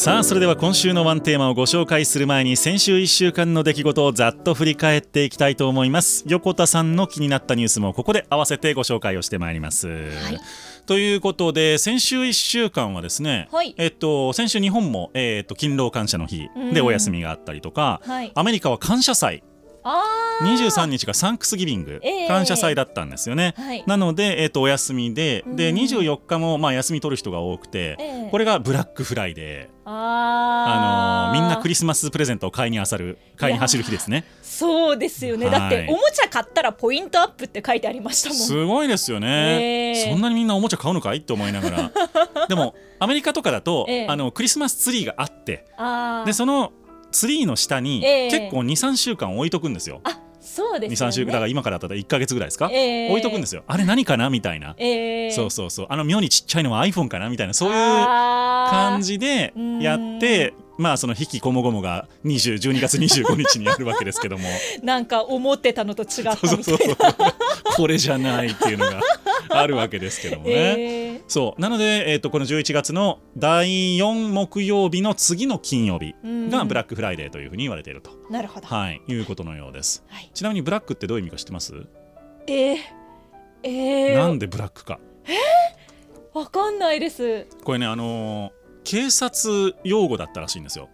[0.00, 6.24] さあそれでは今週のワンテーマをご紹介する前に先週1週間の出来事をざっと振り返っていきたいと思います。
[6.26, 10.40] 横田さんの気になったニュースもここで合わせてご紹介をしてまいります、はい、
[10.86, 19.42] ということで先週1週間はですね、はい、えっと、先週日本も、えー、っと勤労感謝の日でお休みがあったりとか、はい、アメリカは感謝祭。
[20.42, 34.24] 23日がサンクスギビング、えー、感謝祭だったんですよね、はい、なので、えーと、お休みでで24日も、まあ、休み取る人が多くて、えー、これがブラックフライデーあのー、みんなクリスマスプレゼントを買いにあさる買いに走る日ですね。
[34.42, 38.38] そうですよね、はい、だっておもちゃ買ったらポイントアップって書いてありましたもん。
[38.38, 40.06] すごいですよね、え。
[40.06, 41.18] ー、そんなにみんなおもちゃ買うのかい？
[41.18, 41.92] って思いながら。
[42.48, 45.64] でもアメリカとかだと、えー、あのクリスマスツリーがあって
[46.26, 46.72] でその
[47.10, 48.00] ツリーの下に
[48.30, 50.02] 結構23週間置いとくんですよ。
[50.40, 53.62] そうですね、23週だから今からだったら1か月ぐらいですか、えー、置いとくんですよ。
[53.66, 54.30] あれ何かな？
[54.30, 55.86] みたいな、えー、そうそうそう。
[55.90, 57.28] あの妙にちっちゃいのは iPhone かな？
[57.28, 57.54] みたいな。
[57.54, 64.48] そういう感じでやってまあその引きこもごもが20 12月25日にやるわけですけども。
[64.82, 66.96] なんか思ってたのと違ったみたいな。
[67.76, 69.00] これじゃないっていうのが
[69.50, 71.60] あるわけですけどもね、 えー、そう。
[71.60, 78.10] なので、えーと、この11月の第4木曜日の次の金曜日がブラックフライデーというふうに言われていると。
[78.28, 81.86] なるほど、はい、いうことのようです、はい、ちなみにブラックってどういう意味か知ってます？
[82.48, 82.76] えー、
[83.62, 84.98] えー、なんでブラックか？
[85.24, 87.46] えー、わかんないです。
[87.62, 90.88] これねあのー警察用語だったらしいんですよ。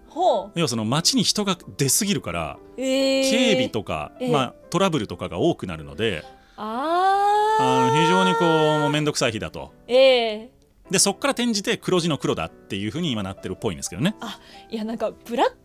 [0.56, 6.24] 要はその街に人が出過ぎるから、えー、警備とか、えー、まあ、トラブルとかが多くなるので
[6.56, 7.25] あ
[7.58, 9.72] 非常にこう面倒くさい日だと。
[9.88, 10.56] えー
[10.90, 14.14] でそこから転じて黒字の黒だっていうふうに今なってるっぽいんですけどね。
[14.20, 14.38] あ
[14.70, 15.56] いやなんかブラック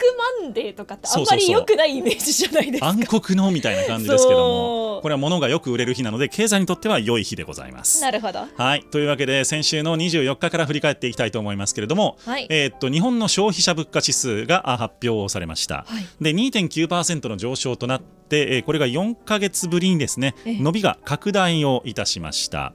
[0.42, 2.88] マンデーとかってあんまり良くないイメージじゃないですか。
[2.88, 4.82] 暗黒のみたいな感じですけども。
[5.02, 8.02] これは物がよく売れる日なので経済にとっては良い日でございます。
[8.02, 8.46] なるほど。
[8.56, 8.84] はい。
[8.92, 22.74] というわけで先週の24日から振り返っていきたいと思いますけれども、はい、えー、っと日本の消費者物価指数が発表されました、はい、で2.9%の上昇となってでこれが4か月ぶりにですね伸びが拡大をいたしました、は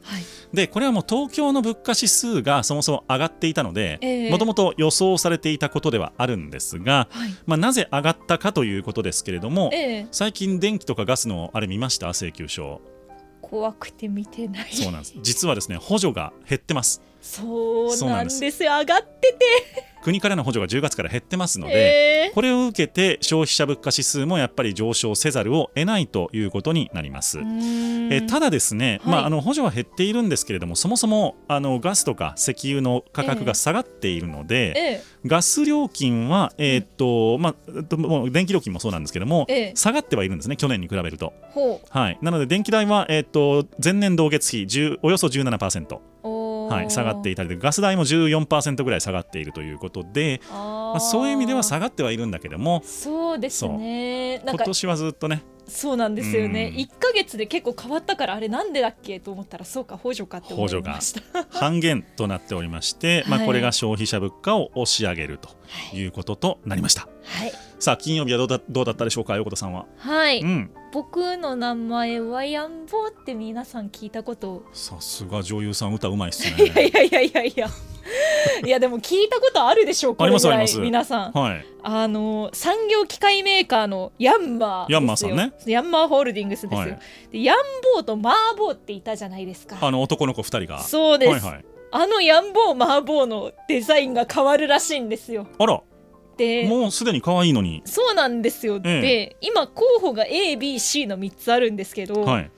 [0.53, 12.09] い、でこれはもう東京の物価指数がそもそも上がっていたのでもともと予想されていたことではあるんですが、はい、まあ、なぜ上がったかということですけれども、えー、最近電気とかガスのあれ見ました？
[12.13, 12.81] 請求書。
[13.41, 14.69] 怖くて見てない。
[14.75, 15.15] そうなんです。
[15.23, 18.65] 実はですね補助が減ってますそうなんです。
[18.65, 18.79] よ。
[18.79, 19.97] 上がってて。
[20.07, 27.41] 国からの補助が10月から減ってますので、えー、これを受けて消費者物価指数もやっぱり上昇せざるを得ないということになります。
[28.13, 41.33] えただですね、はい、まあ、あの補助は減っているんですけれどもそもそもあのガスとか石油の価格が下がっているので、えー、ガス料金は、えー、っとまあ、もう電気料金もそうなんですけども、えー、下がってはいるんですね去年に比べると。
[41.91, 45.99] はい、なので電気代は、えー、っと前年同月比およそ17%。
[46.69, 54.41] はい、下がっていたりでガス代も14%ぐらい下がっているということでまあ、そういう意味では下がってはいるんだけどもそうですね。
[54.47, 61.21] 今年はずっとねそうなんですよね、うん、1か月で結構変わったからあれなんでだっけと思ったらそうか補助かって思いました。
[61.51, 65.51] 半減となっておりまして、まあ、これが消費者物価を押し上げると
[65.95, 66.07] い。
[66.07, 69.87] うこととなりました、はい、さあ金曜日はどうだどうだったでしょうか横田さんは？
[69.99, 74.65] はい、うん、僕の名前はやんぼって皆さん聞いたこと。
[74.73, 76.65] さすが女優さん歌うまいっすね。
[76.65, 77.69] いやいやいやいや
[78.65, 85.53] いやでも聞いたことあるでしょうこれぐらい皆さん、はい、あの産業機械メーカーのヤンマーヤンマーさんね。
[85.67, 86.99] ヤンマーホールディングスですよ、はい、
[87.33, 87.57] でヤン
[87.95, 89.79] ボーとマーボーっていたじゃないですか。
[89.81, 90.81] あの男の子2人が。
[90.81, 95.47] そうです、はいはい、あのヤンボーマーボーのデザインが変わるらしいんですよ。
[95.59, 95.81] あら。
[96.37, 97.83] でもうすでに可愛いのに。
[97.87, 102.51] そうなんですよ、ええ、で今候補が ABC の3つあるんですけど、はい、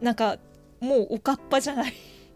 [0.00, 0.38] なんか
[0.80, 1.94] もうおかっぱじゃない。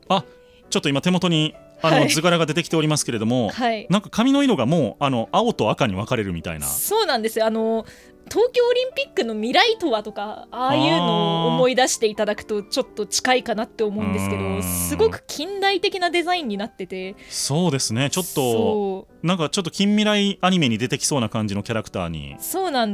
[0.09, 0.25] あ
[0.71, 6.66] ちょっと今手元にあの、図柄が出てきておりますけれども、はい、なんか髪の色がもうあの青と赤に分かれるみたいな。
[6.66, 7.47] そうなんですよ。
[7.47, 7.84] あの
[8.31, 17.17] 東京オリンピックの未来とはとかああいうのを思い出していただくとちょっと近いかなって思うんですけどすごく近代的なデザインになってて。
[17.29, 18.11] そうですね。
[18.11, 22.37] ちょっとなんかちょっと近未来アニメに出てきそうな感じのキャラクターに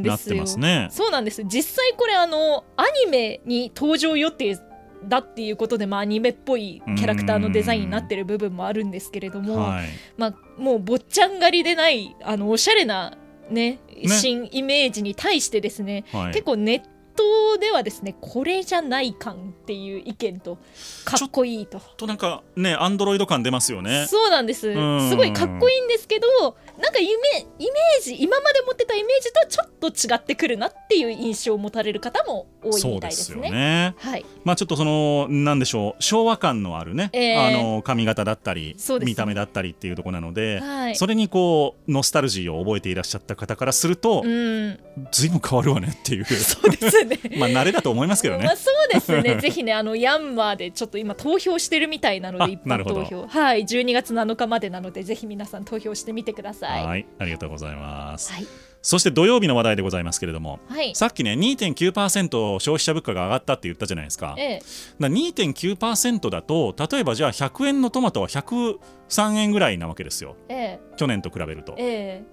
[0.06, 0.88] なってますね。
[0.90, 1.44] そうなんです。
[1.44, 4.58] 実際これあのアニメに登場予定
[5.04, 9.86] だっていうことで、まあ、アニメっぽいキャラクターのデザインになってる部分もあるんですけれども、はい、
[10.16, 13.16] まあ、もう坊ちゃん狩りでないあのおしゃれな
[13.50, 14.08] ね、ね。
[14.08, 16.82] 新イメージに対してですね、はい、結構ネッ
[17.16, 20.58] トではですねこれじゃない感っていう意見と
[21.04, 21.80] かっこいいと。
[21.96, 24.06] となんかねアンドロイド感出ますよね。
[24.06, 24.72] そうなんです。
[24.72, 27.12] すごいかっこいいんですけどなんか夢
[27.58, 33.48] イメージ今まで持ってたイメージとはちょっと違ってくるなっていう印象を持たれる方も多いみたいですね。
[33.48, 33.94] すね。
[33.98, 44.78] はい、まあちょっとそのなんでしょう昭和感のあるね、えー、あの髪型だったり、ね、見た目だったりっていうところなので、はい、それにこうノスタルジーを覚えていらっしゃった方からすると、うん、
[45.10, 46.24] ずいぶん変わるわねっていう。
[46.24, 47.18] そうですね。
[47.38, 48.44] まあ慣れだと思いますけどね。
[48.44, 49.36] まあ、そうですね。
[49.40, 53.26] ぜひねあのヤンマーでちょっと今投票してるみたいなので一般投票。
[53.26, 53.64] はい。
[53.64, 56.67] 12月7日までなのでぜひ皆さん投票してみてください。
[56.72, 57.06] はい。
[57.18, 58.32] ありがとうございます。
[58.32, 58.46] はい。
[58.80, 64.62] そして土曜日の話題でございますけれども、はい、さっきね2.9%消費者物価が上がったって言ったじゃないですか,、ええ、
[65.00, 72.24] だ2.9%だと例えばじゃあ100円のトマトは103円ぐらいなわけですよ、ええ、去年と比べると、ええ、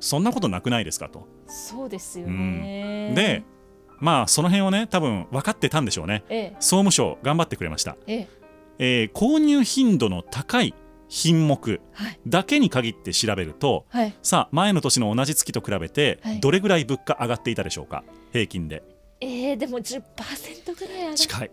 [0.00, 1.26] そんなことなくないですかと。
[1.46, 3.42] そうですよね、うん、で
[3.98, 8.28] まあその辺をね多分分かってたんでしょうね、ええ、総務省頑張ってくれました、ええ。
[8.78, 10.74] えー、購入頻度の高い
[11.08, 11.80] 品目
[12.26, 18.04] だけに限って調べると、はい、さあ前の年の同じ月と比べてどれぐらい物価上がっていたでしょうか？
[18.32, 18.82] 平均で。
[19.20, 20.02] えー、でも10%
[20.78, 21.16] ぐらい上がって。
[21.16, 21.50] 近い。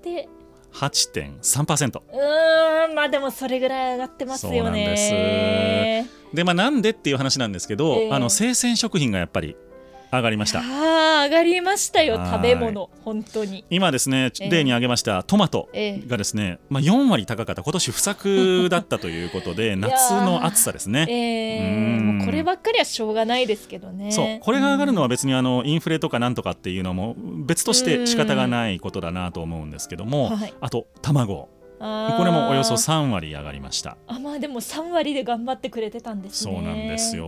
[0.74, 6.08] 8.3%うんまあでもそれぐらい上がってますよね。
[6.34, 9.56] でまあなんでっていう話なんですけど、えー、あの生鮮食品がやっぱり
[10.12, 10.60] 上がりました。
[10.60, 13.66] あ上がりましたよ食べ物本当に。
[13.70, 24.12] 今ですね例に挙げましたトマトがですね、まあ、4割高かった今年不作だったということで 夏の暑さですね、こればっかりはしょうがないですけどね。
[24.12, 27.16] そうこれが上がるのは別にあのインフレとかなんとかっていうのも
[27.46, 30.32] 別として仕方がないことだなと思うんですけども、
[30.62, 31.50] あと卵。
[31.78, 33.98] これもおよそ3割上がりました。
[34.08, 36.54] あまあでも3割で頑張ってくれてたんですね。
[36.54, 37.28] そうなんですよ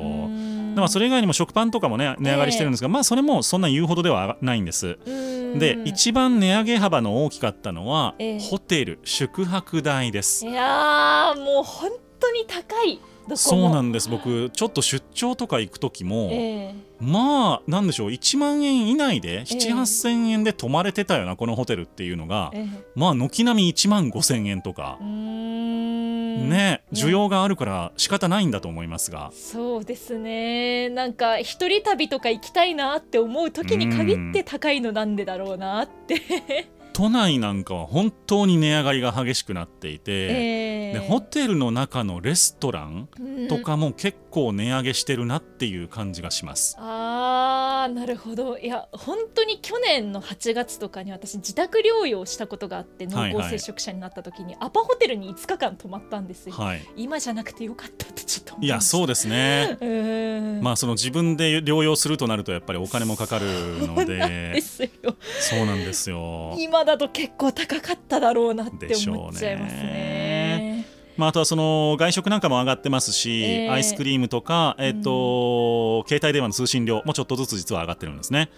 [0.82, 4.98] まあそれ以外にも食パンとかもね値上がりしてるんですが、えー、まあそれもそんな言うほどではないんです。
[5.06, 10.46] で一番値上げ幅の大きかったのは、えー、ホテル宿泊代です。
[10.46, 13.00] いやもう本当に高い。
[13.36, 14.10] そうなんです。
[14.10, 18.10] 僕ちょっと出張とか行く時も、えー、まあなんでしょう。
[18.10, 24.98] 1万円以内で7 8 0 0 0円で泊まれてたよな、このホテルっていうのが、えー、まあ軒並み1万5千円とか。
[26.38, 26.84] ね。
[26.94, 29.32] 需要があるから仕方ないんだと思いますが。
[29.34, 30.90] そうですね。
[30.90, 36.68] なんか一人旅とか行きたいなって思う時に限って高いのなんでだろうなって
[36.98, 43.08] 都内なんかは本当に値上がりが激しくなっていて、えー、でホテルの中のレストラン
[43.50, 46.76] とかも結構値上げしてるなっていう感じがします。
[46.76, 48.58] うん、あーなるほど。
[48.58, 59.78] いや本当に去年の8月とかに私自宅療養したことがあって濃厚接触者になった時に、アパホテルに5日間泊まったんですよ、はい、今じゃなくてよかったってちょっといやそうですね。
[60.64, 63.46] まあその自分で療養するとなるとやっぱりお金もかかる
[63.86, 64.62] ので。
[65.40, 66.56] そうなんですよ。
[66.58, 70.88] 今だと結構高かっただろうなって思っちゃいますね。
[71.18, 78.52] まあ、あとはその外食なんかも上がってますし、えー、アイスクリームとか、えーと、うん、携帯電話の通信料もちょっとずつ実は上がってるんですね。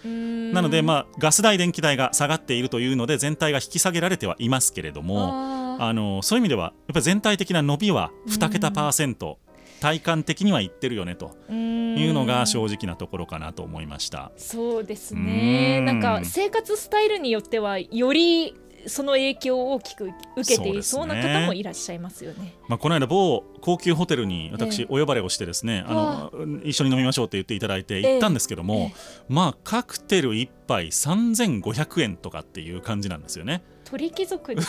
[0.52, 5.32] なので、まあ、ガス代、電気代が下がっているというので全体が引き下げられてはいますけれども
[5.80, 9.38] あのそういう意味ではやっぱり全体的な伸びは2桁パーセント
[9.80, 14.30] 体感的にはいってるよねというのが正直なところかなと思いました。
[14.36, 15.80] そうですね。
[15.80, 18.54] なんか生活スタイルによってはより
[18.86, 22.44] その影響を大きく受けていそうな方もいらっしゃいますよね。
[22.44, 28.94] ねまあ、この間某高級ホテルに私お呼ばれをしてですね、えー、あの一緒に飲みましょうって言っていただいて行ったんですけども、え
[29.28, 33.62] まあカクテル1杯3500円とかっていう感じなんですよね。
[33.90, 34.60] 鳥貴族に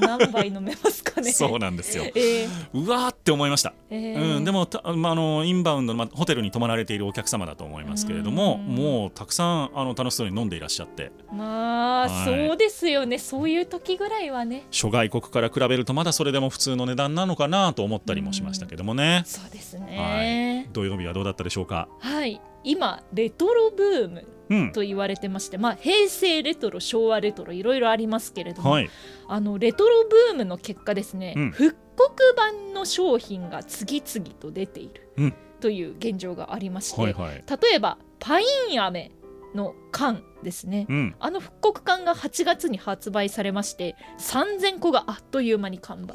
[0.00, 1.32] 何杯飲めますかね。
[1.32, 4.66] そうなんですよ、えー、うわーって思いました、えー、うん、でも
[4.96, 11.12] まあ、あのインバウンドの、まあ、ホテルに泊まられているお客様だと思いますけれどももうたくさんあの楽しそうに飲んでいらっしゃって。
[11.32, 13.18] まあ、はい、そうですよね。
[13.18, 14.66] そういう時ぐらいはね。
[14.70, 19.22] 諸外国から比べるとまだそれでも普通の値段なのかなと思ったりもしましたけどもね。
[19.26, 21.88] そうですね、はい、土曜日はどうだったでしょうか？
[22.00, 28.90] はい今レトロブームと言われてまして、うん、まあ、平成レトロ昭和レトロいろいろありますけれども、はい、
[29.28, 39.10] あのレトロブームの結果ですね、うん、復刻版の商品が次々と出ているという現状がありまして、はいはい、例えばパイン飴
[39.54, 46.14] の缶ですね、うん、あの復刻缶が8月に発売されまして3000個があっという間に完売。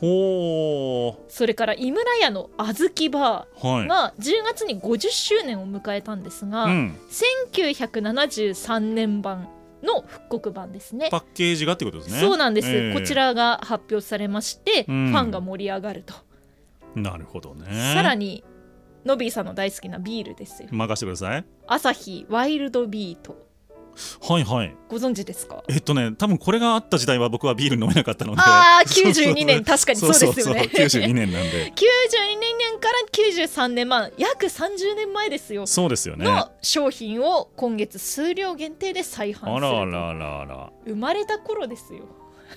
[1.28, 9.50] それから井村屋の小豆バーが10月に50周年を迎えたんですが、うん、1973年版
[9.84, 11.10] の復刻版ですね。
[11.12, 12.20] パッケージがってことですね。
[12.20, 16.14] そうなんです、えー、こちらが発表されまして、うん、ファンが盛り上がると。
[16.96, 17.94] なるほどね。
[17.94, 18.44] さらに
[19.06, 20.70] ノビーさんの大好きなビールですよ。
[20.72, 21.46] 任せてください。
[21.68, 23.46] アサヒワイルドビート。
[24.28, 24.76] はいはい。
[24.90, 25.64] ご存知ですか？
[25.70, 28.42] えっとね多分これがあった時代は僕はビール飲めなかったので。
[28.42, 29.64] ああ92年。
[29.64, 30.42] 確かにそうですよね。
[30.44, 31.72] そう92年なんで。
[31.78, 32.96] 92年から
[33.46, 35.66] 93年まあ約30年前ですよ。
[35.66, 36.26] そうですよね。
[36.26, 40.70] の商品を今月数量限定で再販するあらあらあらあら。
[40.86, 42.02] 生まれた頃ですよ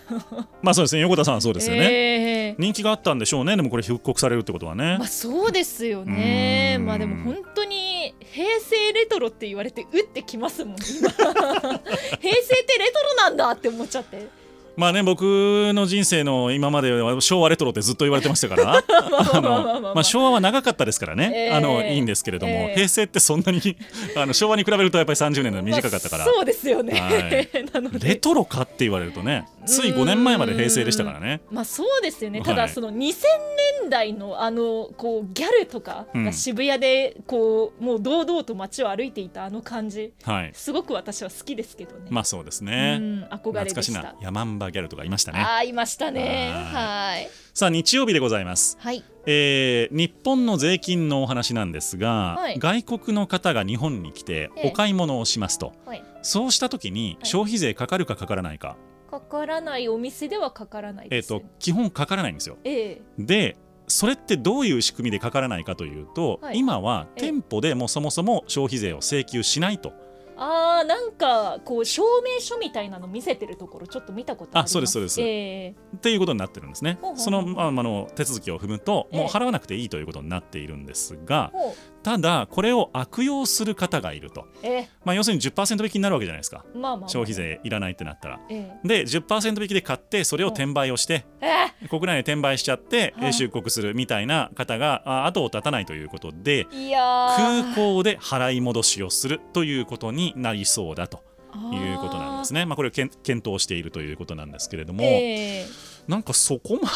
[0.62, 3.57] まあそうですね横田さんそうですよね、えー、人気があったんでしょうね。
[3.57, 4.97] でもこれ復刻されるってことはね。
[4.99, 6.78] まあそうですよね。
[6.81, 11.23] まあでも本当に平成レトロって言われて打ってきますもん 平成って
[12.78, 14.28] レトロなんだって思っちゃって
[14.78, 15.23] まあね僕
[15.75, 18.85] の人生の今までは昭和レトロってずっと言われてましたから。
[19.94, 23.61] まあ昭和は長かったですからね、えー、あのいいんですけれども、えー、平成ってそんなに
[24.16, 27.49] あの昭和に比べるとやっぱり30年の短かったから、まあ、そうですよね、はい、
[28.00, 31.40] レトロかって言われるとねつい5年前まで平成でしたからね。
[31.50, 32.40] まあそうですよね。
[32.42, 33.14] ただその2000
[33.82, 42.08] 年代のあのこうギャルとかが渋谷でこう、もう堂々と街を歩いていたあの感じ、はい、すごく私は好きですけどね。
[42.11, 43.28] まあそうですね。
[43.30, 44.14] 憧れでした。
[44.20, 45.40] ヤマンバギャルとかいましたね。
[45.40, 46.52] あいましたね。
[46.52, 47.28] はい。
[47.54, 49.02] さあ日曜日でございます、はい。
[49.26, 58.76] えー、日本の税金のお話なんですが、はい、外国の方が日本に来てお買い物をしますと、はい、そうした時に消費税かかるかかからないか、
[59.10, 59.88] かからない。
[59.88, 63.56] お店ではかからないえっ、と基本かからないんですよ、えー、で
[63.87, 69.92] それってどういう仕組みでかからないかというと、はい、今は店舗でもそもそも消費税を請求しないと。
[70.38, 74.71] あーなんかこう証明書みたいなの見せてるところちょっと見たことあります。
[74.71, 76.99] あそうですそうです、えー、っていうことになってるんですね。
[77.16, 84.47] その,、まあ、あの手続きを踏むともう払わなくていいということになっているんですが、えーただこれを悪用する方がいると、
[85.05, 91.26] まあ、要するに10%引きになるわけじゃないですか、まあまあまあ、消費税いらないってなったら、ええ、で10%引きで買ってそれを転売をして、
[91.90, 101.23] 国内で転売しちゃって、え出国するみたいな方が後を絶たないということで空港で払い戻しをするということになりそうだと
[101.73, 102.66] いうことなんですね。
[102.66, 106.88] まあ、これを検討しているということなんですけれども、えー、なんかそこま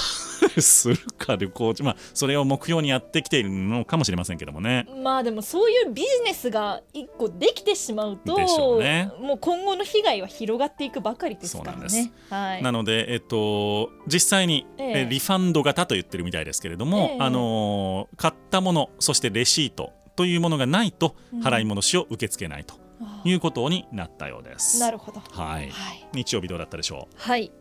[0.54, 4.86] でするか旅行 まあ、それを目標にやってきているのかもしれませんけどもね。
[5.02, 12.12] まあでもそういうビジネスが一個できてしまうとね、もう今後の被害は広がっていくばかりですからね。
[12.30, 22.81] はい、なので、えっと、実際に、えー、リファンド型と言ってるみたいですけれども、えー、あの買ったものそしてレシートというものがないと払い戻しを受け付けないと。
[23.24, 24.80] いうことになったようです。
[24.80, 25.20] なるほど。
[25.20, 25.70] はい。
[25.70, 27.14] はい、日曜日どうだったでしょう？
[27.16, 27.52] はい。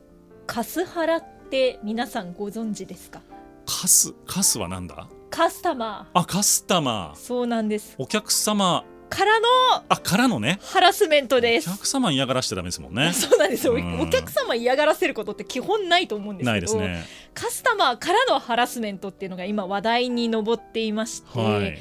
[0.48, 3.22] カスハラって皆さんご存知ですか？
[3.66, 5.08] カスカスはなんだ？
[5.30, 6.20] カスタマー。
[6.20, 7.16] あカスタマー。
[7.16, 7.96] そうなんです。
[7.98, 8.84] お客様。
[9.10, 9.48] からの
[9.90, 10.58] あからのね。
[10.62, 11.70] ハラスメントです。
[11.70, 13.12] お客様嫌がらしちゃダメですもんね。
[13.12, 13.68] そうなんです。
[13.68, 17.04] よ、お客様嫌がらせることって基本ないと思うんですけどないですね。
[17.34, 21.78] カスタマーからのハラスメントっていうのが今話題に上っていまして、はい、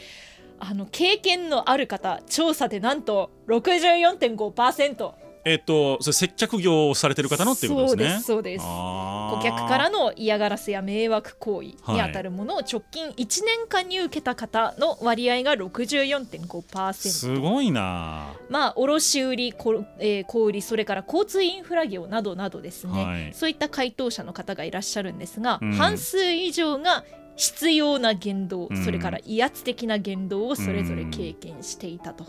[0.60, 5.14] あの経験のある方調査でなんと64.5%
[5.44, 8.20] えっ、と、それ接客業をされてる方のっていうことですね。
[8.20, 16.92] そうです顧客からの嫌がらせや迷惑行為にあたるものを直近1年間に受けた方の割合が64.5%。
[16.92, 18.34] すごいな。
[18.50, 27.04] まあ卸売こ、えー、小売それから交通インフラ業などなどですね、はい、そういった回答者の方がいらっしゃるんですが、うん、半数以上が
[27.40, 32.26] 必要な言動、うん、それから威圧的な言動をそれぞれ経験していたと。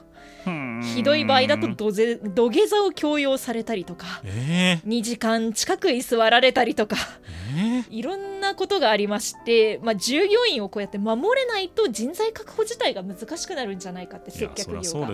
[0.95, 6.95] ひどい場合だと土ぜ土下座を強要されたりとか、えー、2時間近く居座られたりとか、
[7.55, 15.07] えー、いろんなことがありまして、まあ、従業員をこうやって守れないと人材確保自体が難しくなるんじゃないかって接客業が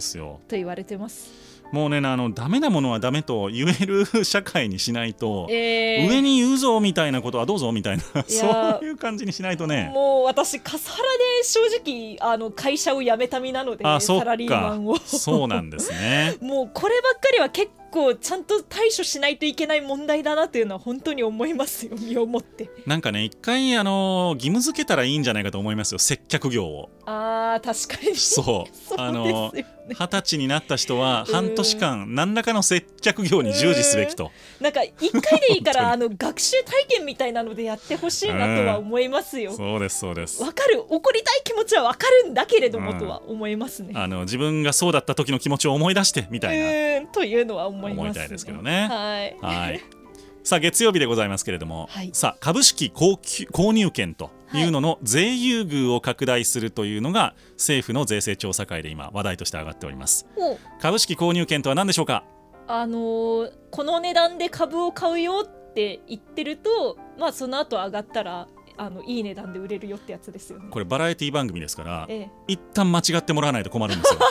[0.47, 1.56] と言われてます。
[1.71, 9.91] もうねあのダメなものはダメと言える社会にしないと、えー、上に言うぞみたいなことはどうぞみたいなそういう感じにしないとね。
[9.93, 14.97] もう私カスハラで正直あの会社を辞めた身なのでサラリーマンを。
[14.97, 16.35] そうなんですね。
[16.41, 17.86] もうこればっかりは結構
[18.19, 22.69] ちゃんと対処しないといけない問題だなというのは本当に思いますよ身をもって。
[22.85, 26.89] なんかね一回あの義務付けたらいいんじゃないかと思いますよ接客業を。
[27.05, 28.15] あー確かに。
[28.15, 28.93] そう。
[28.99, 29.51] あの
[29.89, 34.31] 二十歳になった人は半年間何らかの接客業に従事すべきと。
[34.59, 39.53] なんか一回でいいから あの学習体験みたいなのでやってほしいなとは思いますよ。
[39.53, 40.43] そうですそうです。
[40.43, 40.83] わかる。
[40.89, 47.07] 怒りたい気持ちはわかるんだけれどもとは思いますね、あの自分がそうだった時の気持ちを思い出してみたいな。
[47.11, 48.87] というのは思います、ね、思いたいですけどね。
[48.89, 49.37] はい。
[49.41, 49.81] はい
[50.43, 60.25] さあ月曜日でございますけれども、はい、さあ株式購入権というのの税優遇を拡大するというのが政府の税制調査会で今話題として上がっております。
[60.79, 62.23] 株式購入権とは何でしょうか？
[62.65, 70.67] あのー、この値段で株を買うよって言ってるとまあその後上がったらあのいい値段で売れるよってやつですよね。
[70.69, 74.19] これバラエティ番組ですから、ええ、一旦間違ってもらわないと困るんですよ。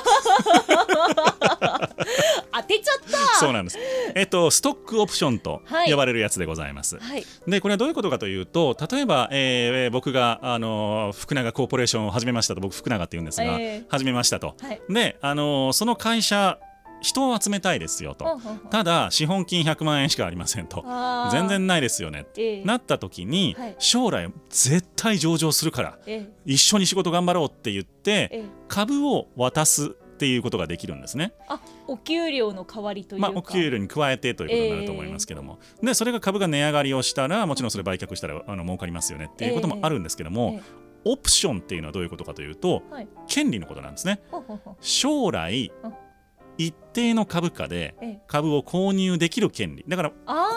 [2.52, 3.18] 当てちゃった。
[3.38, 3.78] そうなんです。
[4.14, 5.90] えっとストックオプションとはい。
[5.90, 7.24] 呼ばれるやつでございます、はい。
[7.46, 13.84] でこれはどういうことかというと例えば、えー僕があの福永コーポレーションを始めましたと僕福永って言うんですが、ええ。
[13.88, 14.54] 始めましたと。
[14.60, 14.80] はい。
[14.88, 16.58] であのその会社
[17.06, 18.40] 人を集めたいですよと。
[18.70, 20.84] ただ資本金100万円しかありませんと。
[21.30, 22.64] 全然ないですよねええ。
[22.64, 23.76] なった時に、はい。
[23.78, 31.32] 将来絶対上場するからえ一緒に仕事頑張ろうって言って株を渡すっていうことができるんですね。
[31.46, 40.86] あお給料の代わりというか、まあ、お給料に加えてということになると思いますけども、でそれが株が値上がりをしたらもちろんそれ売却したらあの儲かりますよねっていうこともあるんですけども、ええ。
[41.08, 43.08] オプションっていうのはどういうことかというと、はい。
[43.28, 44.20] 権利のことなんですね。
[44.80, 45.92] 将来うん
[46.58, 48.20] 一定の株価でええ。
[48.26, 49.84] 株を購入できる権利。
[49.86, 50.48] だからあ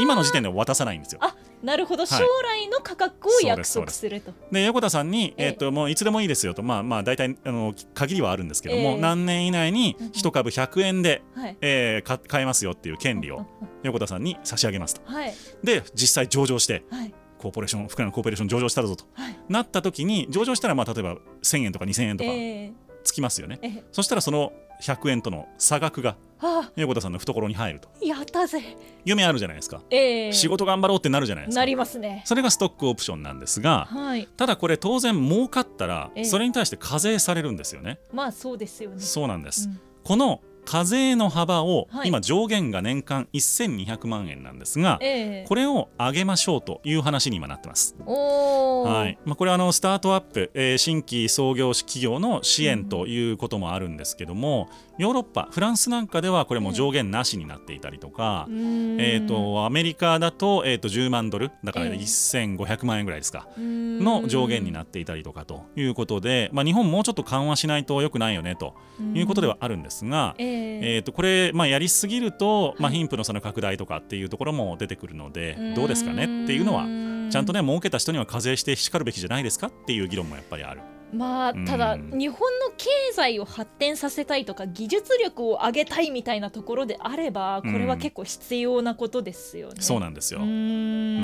[0.00, 1.18] 今の時点では渡さないんですよ。
[1.22, 2.06] あなるほど、い。
[2.06, 4.32] 将来の価格を約束すると。
[4.52, 5.46] で横田さんに、ええ。
[5.48, 6.62] えっともういつでもいいですよと。
[6.62, 9.00] まあまあ大体あの限りはあるんですけども、ええ。
[9.00, 10.12] 何年以内にうんうん。
[10.12, 11.56] 一株100円で、はい。
[11.60, 13.44] え買えますよっていう権利を
[13.82, 15.02] 横田さんに差し上げますと。
[15.04, 15.34] はい。
[15.64, 17.12] で実際上場してはい。
[17.38, 19.04] コーポレーション福永コーポレーション上場したぞと。
[19.14, 19.38] はい。
[19.48, 22.72] なった時に上場したらまあ例えば1000円とか2000円とかええ。
[23.02, 23.84] つきますよね、ええ。
[23.90, 27.88] そしたらその100円との差額があ横田さんの懐に入ると。
[28.00, 28.76] やったぜ。
[29.04, 30.32] 夢あるじゃないですか、ええ。
[30.32, 31.60] 仕事頑張ろうってなるじゃないですか。
[31.60, 32.22] なりますね。
[32.26, 34.28] それがストックオプションなんですがはい。
[34.36, 36.24] ただこれ当然儲かったらええ。
[36.24, 39.00] それに対して課税されるんですよね、まあそうですよね。
[39.00, 39.80] そうなんです、うん。
[40.04, 42.08] この課税の幅を、はい。
[42.08, 45.46] 今上限が年間1200万円なんですが、ええ。
[45.48, 47.96] これを上げましょうという話に今なってます。
[47.98, 49.18] はい。
[49.24, 59.00] まあ、これはあのスタートアップ、えー新規創業企業の支援ということもあるんですけども、ヨーロッパフランスなんかではこれも上限なしになっていたりとか、うーん。
[59.00, 61.92] えー、とアメリカだと,、えー、と10万ドルだからええ。
[61.94, 64.04] 1500万円ぐらいですか、うーん。
[64.04, 68.74] の上限になっていたりとかということで、まあ、日本もうちょっと緩和しないと良くないよねと
[69.14, 72.98] いうことではあるんですが、えええー、とこれ、まあ、やりすぎると、まあ、はい。
[72.98, 76.24] 貧富の差の拡大とかっていうところも出てくるので、どうですかね？
[76.24, 76.84] っていうのは
[77.30, 80.80] ちゃんとね儲けた人には課税してしかるべきじゃないですかっていう議論もやっぱりある。
[81.10, 89.76] まあただうん日本の経済を発展させたいとか技術力を上げたいみたいなところであればこれは結構必要なことですよね。
[89.80, 90.44] そうなんですよ、な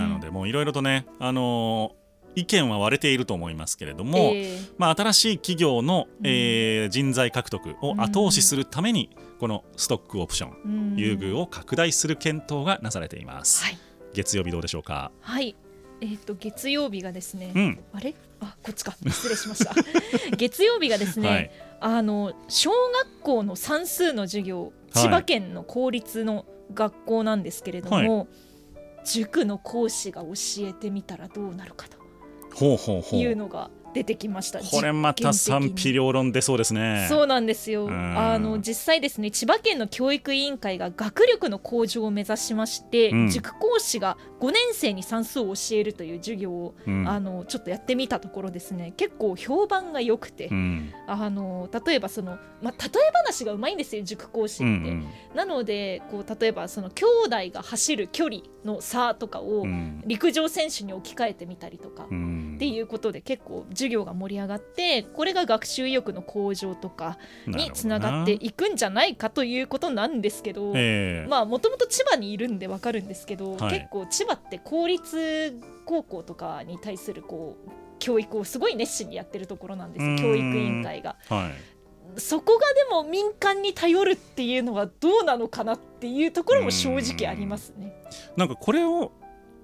[0.07, 2.04] のでもういろいろとね、あのー
[2.35, 4.59] 意見は割れていると思いますけれども、ええ。
[4.79, 6.27] まあ、新しい企業の、うん。
[6.27, 10.97] えー人材獲得を後押しするために、このストックオプションうん。
[10.97, 13.79] 優遇を拡大する検討がなされています、はい、
[14.13, 15.11] 月曜日どうでしょうか？
[15.21, 15.57] はい。
[16.01, 17.85] えー、と月曜日がですね、うん。
[17.93, 18.15] あれ？
[18.41, 18.97] あこっちか。
[19.07, 19.75] 失礼しました。
[20.37, 21.51] 月曜日がですね、はい。
[21.81, 24.73] あの小学校の算数の授業はい。
[25.05, 28.29] 千葉県の公立の学校なんですけれども、
[29.05, 31.99] 塾の講師が教えてみたらどうなるかと
[32.61, 34.59] いうのが出てきました。
[34.59, 37.07] これまた賛否両論出そうですね。
[37.09, 37.89] そうなんですよ。
[37.89, 38.19] ん。
[38.19, 43.29] あの実際ですね千葉県の教育委員会が学力の向上を目指しまして、うん。
[43.31, 47.09] 塾講師が5年生に算数を教えるという授業を、うん。
[47.09, 48.93] あのちょっとやってみたところですね。
[48.97, 50.93] 結構評判が良くて、うん。
[51.07, 54.65] あの例えばその、まあ、例え話がうまいんですよ塾講師って。
[54.65, 55.07] うんうん。
[55.35, 60.03] なのでこう例えばその兄弟が走る距離の差とかをうん。
[60.07, 62.07] 陸上選手に置き換えてみたりとか。
[62.11, 62.55] うん。
[62.57, 71.29] っていうことで結構授業が盛り上がってこれが学習意欲の向上とかにつながっていくんじゃないかということなんですけど、ええ。
[71.29, 73.79] まあもともと千葉にいるんでわかるんですけど、はい。
[73.79, 81.17] 結構千葉って公立高校とかに対するこう教育をすごい熱心にやってるところなんです教育委員会が。
[81.29, 81.74] はい
[82.17, 87.95] そこがでも民間に頼るっていうのはどうなのかなっていうところも正直ありますね。
[88.37, 89.13] なんかこれを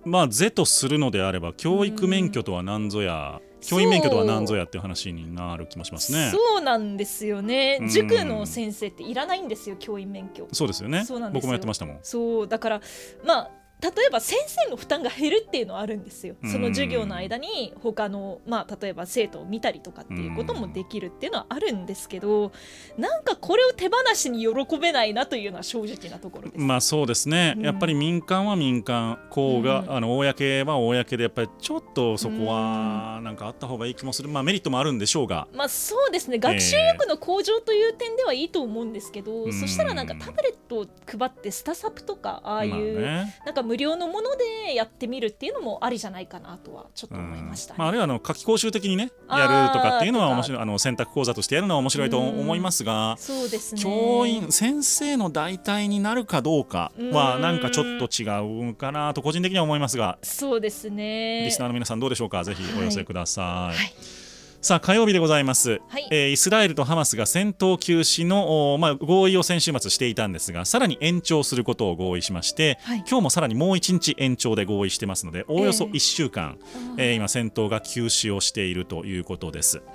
[0.05, 6.31] まあ是とするのであれば教育免許とは何ぞや教員免許とは何ぞやっていう話になる気もしますね。
[6.33, 10.49] そうなんですよねうん塾の先生っていらないんですよ教員免許。
[10.53, 11.99] そうですよねそうなんですよ僕もやってましたもん。
[12.03, 12.81] そうだから
[13.25, 16.37] まあ例えば先生の負担が減るっていうのはあるんですよ。
[16.45, 22.53] その授業の間に他のまあ例えば生徒を見たりとかっていうこともできるっていうのはあるんですけど、
[22.99, 26.61] なんかこれを手放しに喜べないなというのは正直なところです。
[26.63, 27.65] まあそうですね、うん。
[27.65, 29.93] やっぱり民間は民間公が、うん。
[29.97, 35.49] あの公は公でやっぱりちょっとそこはなんかあった方がいい気もする、まあメリットもあるんでしょうが。
[35.55, 36.39] まあそうですね。
[36.39, 43.35] 学習力の向上という点ではいいと思うんですけど、うんそしたらなんかタブレットを配ってスタサプとかああいう、まあね。
[43.45, 44.31] なんか無料のもの
[44.67, 61.45] でやってみるっていうのもありじゃないかなとはちょっと思いました、ね、まあ、あるいはあの夏期講習的にねやるとかっていうのは面白いあの選択講座としてやるのは面白いと思いますがそうです、ね、教員先生の代替になるかどうかはなんかちょっと違うかなと個人的には思いますがそうですね。
[61.45, 62.43] リスナーの皆さんどうでしょうか？
[62.43, 63.77] ぜひお寄せください、はい。
[63.77, 64.20] はい
[64.63, 76.59] さあ火曜日でございます、はい、えー、イスラエルとハマスが戦闘休止の、まあ、合意を先週末していたんですがさらに延長することを合意しまして、はい、今日もさらにもう1日延長で合意してますのでおおよそ1週間、
[76.99, 79.87] えー、えー、今戦闘が休止をしているということです、はい、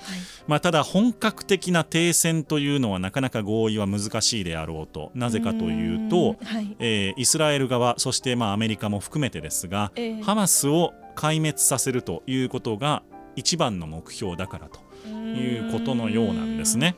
[0.47, 5.11] まあ、ただ本格的な停戦というのはなかなか合意は難しいであろうと。
[5.13, 13.03] なぜかというと、はい、えー、イスラエル側そしてまあアメリカも含めてですが、えー、ハマスを壊滅させるということが
[13.35, 16.95] 一番の目標だからということのようなんですね。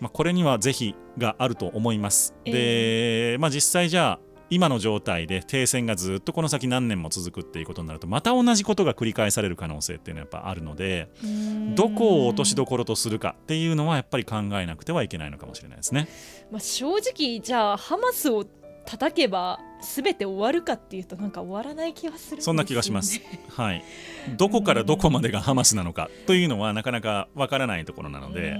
[0.00, 2.34] まあ、これには是非があると思います。
[2.44, 4.20] で、まあ、実際じゃあ
[4.50, 11.08] 今の状態で停戦がずっとこの先何年も続くっていうことになるとまた同じことが繰り返される可能性っていうのはやっぱあるので
[11.76, 16.08] どこを落としどころとするかっていうのはやっぱり考えなくてはいけないのかもしれないですね。
[16.50, 18.44] まあ、正直じゃあハマスを
[18.86, 23.20] 叩けば全て終わるかっていうとなんか終わらない気がする、ね、そんな気がします。
[23.48, 23.84] はい。
[24.36, 28.56] どこからどこまでがハマスなのかというのはなかなかわからないところなので。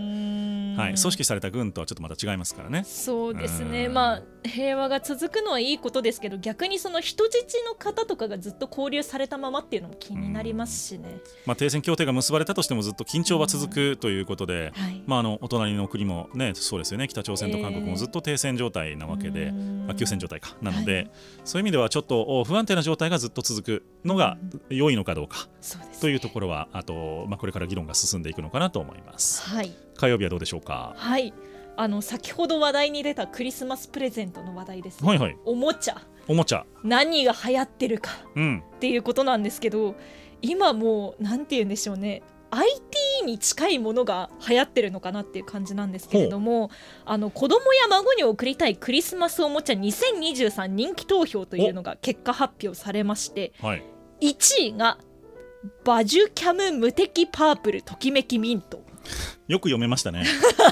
[0.77, 2.85] はい、組織された軍とはちょっとまた違いますからね。
[2.85, 11.21] そうですね、まあ平和が続くのはいいことですけど逆にその人質の方とかがずっと交流されたままっていうのも気になりますしね。
[11.47, 17.09] まあ、停戦協定が結ばれたとしてもずっと緊張は続くということで、はい、まあ、あのお隣の国も、ね、そうですよね。
[17.09, 20.57] 北朝鮮と韓国もずっと停戦状態なわけで、えー、まあ、休戦状態か。
[20.63, 21.11] なので、はい、
[21.45, 24.39] そういう意味ではちょっと不安定な状態がずっと続くのが
[24.71, 25.49] 良いのかどうか、
[26.01, 29.43] というところはあと、まあ、これから議論が進んでいくのかなと思います。
[29.43, 30.95] はい火曜日はどうでしょうか？
[30.97, 31.35] はい。
[31.77, 36.03] あの先ほど話題に出たクリスマスプレゼントの話題です、ね、はいはい、おもちゃ。
[36.29, 36.67] おもちゃ。
[36.83, 39.95] 何が流行ってるか、うん、っていうことなんですけど
[40.43, 42.23] 今もうなんて言うんでしょうね。
[42.51, 46.71] IT に近いものが流行ってるのかなっていう感じなんですけれども
[47.05, 53.85] あの子供や孫に贈りたいクリスマスおもちゃ2023人気投票というのが結果発表されまして、はい、
[54.21, 54.99] 1位が
[55.85, 58.80] バジュキャム無敵パープルときめきミント
[59.49, 60.25] よく読めましたね。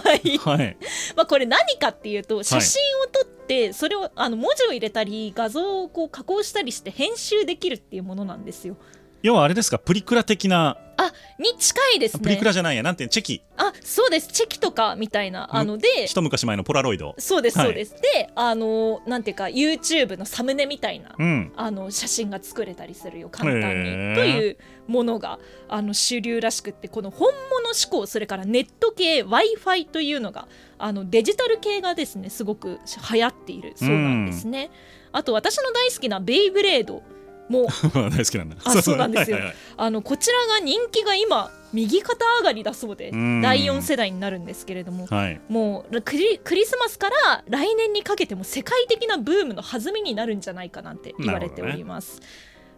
[0.04, 0.38] はい。
[0.38, 0.76] はい、
[1.16, 8.76] まあこれ何かっていうと写真を撮ってそれをあの文字を入れたり画像をこう加工したりして編集できるっていうものなんですよ。
[9.22, 9.78] 要はあれですか？
[9.78, 12.22] プリクラ的なあに近いですね。
[12.24, 12.82] プリクラじゃないや。
[12.82, 13.42] なんてチェキ。
[13.56, 14.28] あそうです。
[14.28, 15.48] チェキとかみたいな。
[15.54, 17.14] あので一昔前のポラロイド。
[17.18, 24.14] そうですそうです、はい、であのなんていうか YouTube のサムネみたいな、うん、あの写真が作れたりするよ簡単に。
[24.16, 24.56] という
[24.88, 27.32] ものがあの主流らしくってこの本
[27.62, 32.80] 物志向それからネット系 w i f i というのがあのデジタル系がですねすごく
[33.12, 34.70] 流行っているそうなんですね、
[35.12, 37.02] うん、あと私の大好きなベイブレード
[37.48, 37.66] も
[38.10, 38.56] 大好きなんだ。
[38.64, 52.26] あそうなんですよ、はいはい、あのこちらが人気が今右肩上がりだそうで第4世代になるんですけれども、はい、もうクリクリスマスから来年にかけても世界的なブームの弾みになるんじゃないかなんて言われております、ね、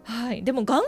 [0.04, 0.82] はい、でも玩具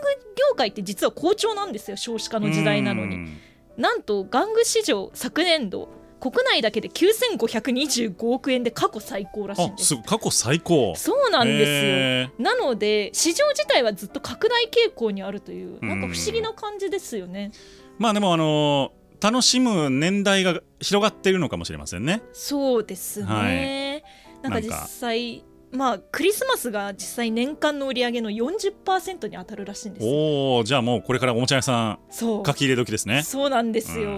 [0.50, 3.52] 業界って実は好調なんですよ少子化の時代なのに。
[3.76, 5.88] なんと玩具市場昨年度
[6.22, 9.96] 国内だけで9525億円で過去最高らしいんです。
[10.06, 10.94] 過去最高。
[10.94, 12.44] そうなんですよ。
[12.44, 17.50] なので市場自体はずっと拡大傾向にあるというなんか不思議な感じですよね。
[17.98, 22.22] まあでもあのー、楽しむ年代が広がっているのかもしれませんね。
[22.32, 33.22] そうですね、はい、なんか実際まあ、クリスマスが実際年間の売り上げの40%に当たるらしいんですおおじゃあもうこれからおもちゃ屋さん書き入れ時ですね。
[33.22, 34.10] そうなんですよ。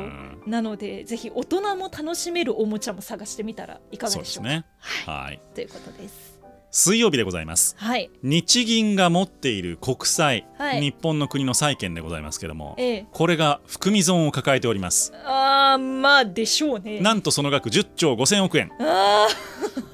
[0.46, 4.50] なのでぜひ大人も楽しめるおもちゃも探してみたらいかがでしょうか。
[4.50, 4.64] ね。
[5.06, 6.34] はい、ということです。
[6.76, 15.12] 水曜日でございます、はい、日銀が持っている国債、はい、日本の国の債券でございますけども、ええ、これが含み損を抱えております。
[15.24, 16.98] あまあでしょうね。
[16.98, 18.72] なんとその額10兆5000億円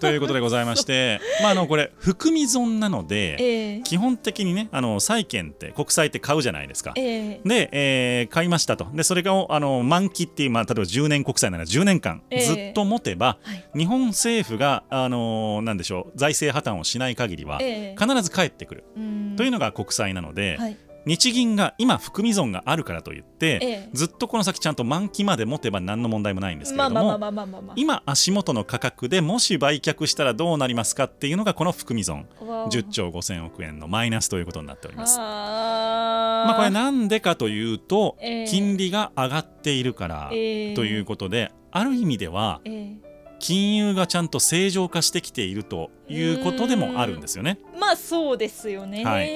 [0.01, 8.87] ということでございましてまああのこれ含み損なので、ええ、基本的にねあの債券って国債って買うじゃないですか、ええ、で、えー、買いましたと。
[8.93, 18.85] でそれがあの満期っていう、まあ、例えば10年国債なら10年間ずっと持てば、はい、日本政府があのなんでしょう財政破綻をしない限りは必ず返ってくる。
[19.37, 32.27] というのが国債なので、はい日銀が今含み損があるからといって、ええ、ずっとこの先ちゃんと満期まで持てば何の問題もないんですけれども今足元の価格でもし売却したらどうなりますかっていうのがこの含み損。
[32.41, 35.19] 10兆5000億円のマイナスということになっております。
[35.19, 42.61] まあ、これなんでかというと、え、金利が上がっているからということである意味では、
[43.39, 47.59] 金融がちゃんと正常化してきているということでもあるんですよね。
[47.79, 49.05] まあそうですよね。
[49.05, 49.27] はい、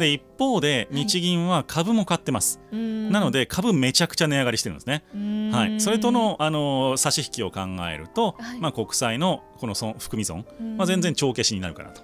[0.00, 5.04] で一方で日銀は株も買ってます、はい、なので株めちゃくちゃ値上がりしてるんですね。
[5.52, 10.44] はい、それとのあの差し引きを考えると、はい、まあ、国債のこの損含み損、
[10.76, 12.02] まあ、全然帳消しになるかなと。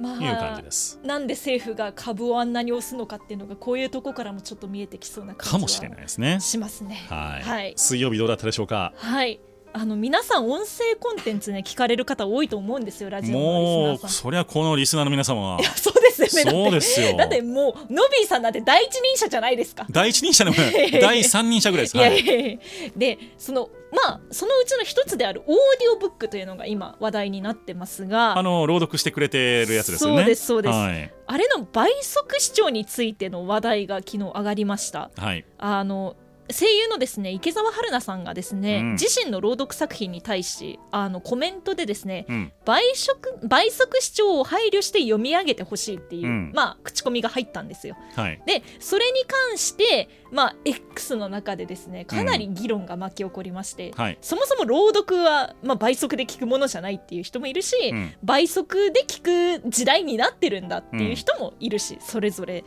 [0.00, 0.98] まあ、いう感じです。
[1.04, 6.40] なんで政府が株をあんなに押すのかっていうのがこういうところからもちょっと見えてきそうな感じかもしれないですね。
[6.40, 7.06] しますね。
[7.08, 8.94] はい、はい、水曜日どうだったでしょうか？
[8.96, 9.38] はい
[9.74, 15.60] あの皆さん音声コンテンツね聞かれる方多いと思うんですよラジオもうそりゃこのリスナーの皆様は。
[15.60, 16.50] いやそうですよね。
[16.50, 17.16] そうですよ。
[17.16, 19.86] だってもうノビーさんなんて第一人者じゃないですか。
[19.90, 20.56] 第一人者でも
[21.00, 22.58] 第三人者ぐらいです、はい、いやいや。
[22.96, 28.38] でそのまあそのうちの一つであるオーディオブックというのが今話題になってますが。
[28.38, 30.18] あの朗読してくれてるやつですよね。
[30.18, 36.16] そうですそうです、はい、あれの倍速視聴についての話題が昨日上がりました、はい、あの
[36.52, 47.96] 声優のですね池澤春菜さんがですね、うん、自身の朗読作品に対しあのコメントでですね、うん、倍速倍速視聴を配慮して読み上げてほしいっていう、うん、まあ口コミが入ったんですよ。
[48.14, 57.76] はい、でそれに関してまあ X の中でですねかなり議論が巻き起こりまして、はい、そもそも朗読は、まあ、倍速で聞くものじゃないっていう人もいるし、
[58.22, 62.64] 倍速で聞く時代になってるんだっていう人もいるし、それぞれ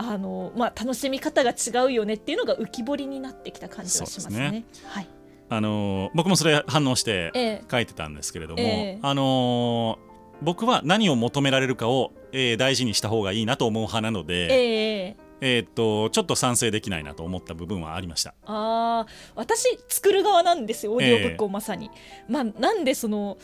[0.00, 4.34] あのまあ、楽しみ方が違うよねっていうのが浮き彫りになってきた感じがしますね。
[4.34, 4.64] すね。
[4.86, 5.08] はい。
[5.52, 9.98] あの僕もそれ反応して書いてたんですけれども、えー、あの
[10.42, 18.34] 僕は何を求められるかを、えー、大事にした方がいいなと思う派なので、えー、えー、っとちょっと賛成できないなと思った部分はありました。
[18.46, 21.90] あ私作る側なんですよオーディオブックをまさに、
[22.28, 23.36] えー、まあなんでその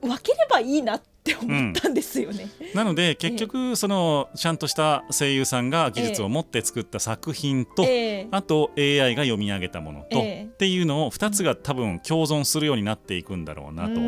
[0.00, 14.00] 分ければいいなっって思ったんですよね、うん、なので結局そのちゃんとした声優さんが技術を持って作った作品と、えー、あと AI が読み上げたものと、えー、っていうのを2つが多分共存するようになっていくんだろうなと。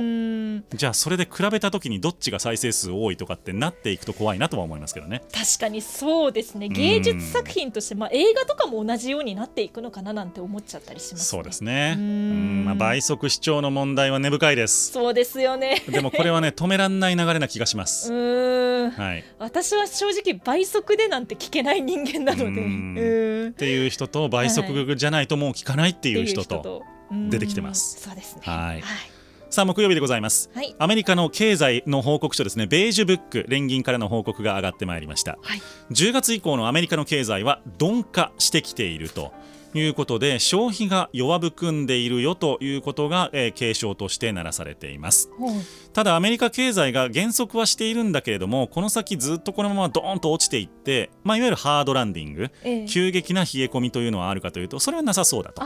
[0.76, 5.22] じゃあそれで比べた時にどっちが再生数多いとかってなっていくと怖いなとは思いますけどね。
[5.32, 6.68] 確かにそうですね。
[6.68, 11.94] 芸術作品として、まあ、映画とかも同じようになっていくのかななんて思っちゃったりします、ね、そうですね。
[11.98, 12.64] うん。
[12.66, 14.92] まあ、倍速視聴の問題は根深いです。
[14.92, 15.82] そうですよね。
[15.88, 18.12] でもこれはね止めらんない流れな気がします。
[18.12, 23.48] うん、はい、私は正直倍速でなんて聞けない人間なので。
[23.48, 26.82] っていう人と倍速じゃないともう聞かないっていう人と
[27.30, 28.42] 出てきてます、そうですね。
[28.44, 28.82] はい、はい。
[29.50, 32.66] さあ木曜日でございます、はい、アメリカの経済の報告書ですね。
[32.66, 35.62] ベージュブック連銀からの報告が上がってまいりました、はい、
[35.92, 39.32] 10月以降のアメリカの経済は鈍化してきていると
[39.74, 45.30] いうことで消費が弱含んでいるよということが、えー、警鐘として鳴らされています、
[45.92, 55.62] ただアメリカ経済が減速はしているんだけれどもこの先ずっとこのままドーンと落ちていって、まあ、いわゆるハードランディング、ええ、急激な冷え込みというのはあるかというとそれはなさそうだと。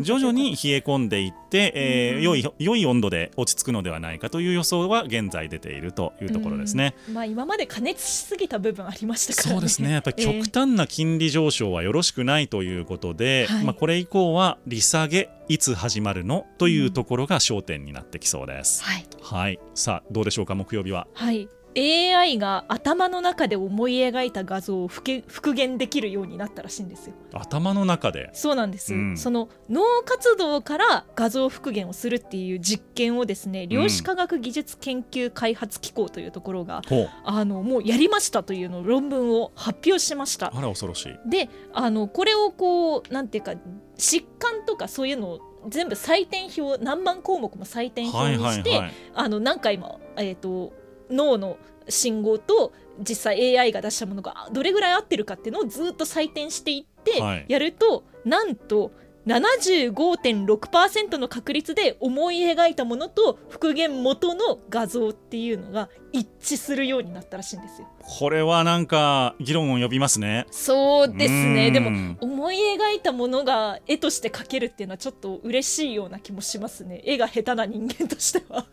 [0.00, 9.92] 徐々に冷え込んでいって、えー、良い良い温度で落ち着くのではないかという予想は現在出ているというところですね、まあ、今まで加熱しすぎた部分ありましたから、ね、そうですね。
[9.92, 18.82] やっぱり極端な金利上昇はよろしくないということで、はい、まあ、これ以降は利下げいつ始まるのというところが焦点になってきそうです。
[18.82, 21.06] はい、はい、さあどうでしょうか木曜日は。
[21.14, 27.14] はい AI が頭の中で思い描いた画像を復元できるようになったらしいんですよ。
[27.32, 28.30] 頭の中で？
[28.32, 36.94] そうなんです、うん、その脳活動から画像復元をするっていう実験をですね量子科学技術研究開発機構というところが、う。
[36.94, 40.52] ん、あのもうやりましたというの論文を発表しました。
[40.54, 41.18] あら恐ろしい。
[41.28, 43.54] であのこれをこうなんていうか
[43.98, 50.83] 疾患とかそういうのを全部採点表何万項目も採点表にして、はいはいはい、あの何回も、えーと
[51.14, 51.56] 脳の
[51.88, 58.92] 信号と実際 AI が出したものがどれぐらい合ってるかっていうのをずっと採点していってやると、はい、なんと
[59.26, 67.88] 75.6%の確率で思い描いたものと復元元の画像っていうのが一致するようになったらしいんですよ。
[68.00, 70.46] これはなんか議論を呼びますね。
[70.50, 71.70] そうですね。
[71.70, 77.00] でも思い描いたものが絵として描けるっていうのはちょっと嬉しいような気もしますね。
[77.04, 78.66] 絵が下手な人間としては。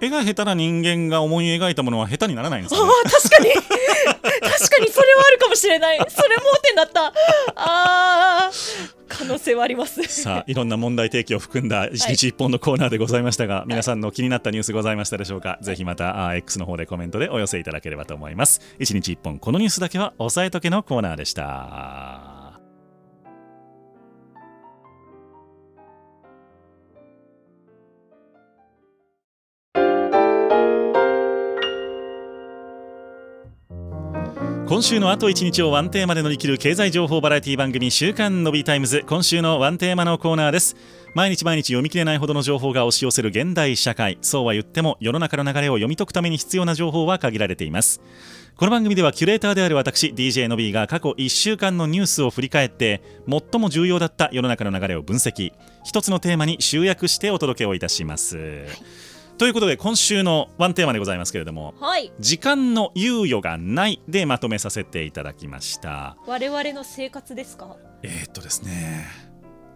[0.00, 3.50] 絵が下手な人間が思い描いたものは下手にならないんですか、ね、あ確かに。
[4.18, 5.98] 確かにそれはあるかもしれない。
[6.08, 7.12] それ盲点だった。
[7.56, 8.50] あ
[9.08, 10.02] 可能性はあります。
[10.04, 18.60] さあいろんな問題提起を含んだ一日一本のコーナーでございましたが、はい、皆さんの気になったニュースございましたでしょうか、はい、ぜひまた X の方でコメントでお寄せいただければと思います。
[18.78, 22.27] 一日一本このニュースだけは押さえとけのコーナーでした
[34.68, 39.02] 今週のあと1日をワンテーマで乗り切る経済情報バラエティ番組週刊 Nobby タイムズ。
[39.08, 40.76] 今週のワンテーマのコーナーです。
[41.14, 44.18] 毎日毎日読み切れないほどの情報が押し寄せる現代社会。
[44.20, 48.02] そうは言っても世の中の流れを読み解くために必要な情報は限られています。
[48.56, 55.54] この番組ではキュレーターである私 DJ Nobby が過去1週間のニュースを振り返って最も重要だった世の中の流れを分析。
[55.82, 59.07] 一つのテーマに集約してお届けをいたします、はい
[59.38, 66.16] ということで今週のワンテーマでございますけれども、はい、時間の猶予がないでまとめさせていただきました。
[66.26, 67.76] 我々の生活ですか？
[68.02, 69.06] えー、っとですね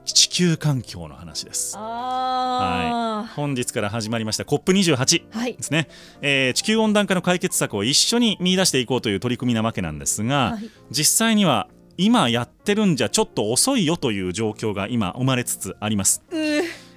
[0.04, 1.76] 地球環境の話です。
[1.76, 5.88] はい、本日から始まりました COP28 ですね、はい、
[6.22, 16.24] えー、地球温暖化の解決策を一緒に見出していこうという取り組みなわけなんですが、はい、実際には今やってるんじゃちょっと遅いよという状況が今生まれつつあります。